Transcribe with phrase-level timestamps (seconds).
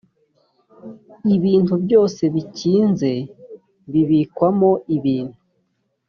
[1.35, 3.11] ibintu byose bikinze
[3.91, 5.37] bibikwamo ibintu